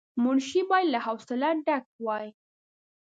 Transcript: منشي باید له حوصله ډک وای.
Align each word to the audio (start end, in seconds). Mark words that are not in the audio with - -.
منشي 0.23 0.61
باید 0.69 0.87
له 0.93 0.99
حوصله 1.05 1.49
ډک 1.65 1.85
وای. 2.05 2.27